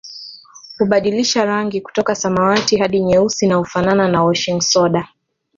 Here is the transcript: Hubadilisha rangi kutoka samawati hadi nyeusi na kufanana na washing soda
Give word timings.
Hubadilisha 0.77 1.45
rangi 1.45 1.81
kutoka 1.81 2.15
samawati 2.15 2.77
hadi 2.77 2.99
nyeusi 2.99 3.47
na 3.47 3.59
kufanana 3.59 4.07
na 4.07 4.23
washing 4.23 4.61
soda 4.61 5.07